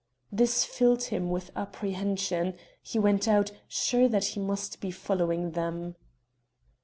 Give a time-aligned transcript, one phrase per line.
[0.31, 5.95] This filled him with apprehension he went out, sure that he must be following them.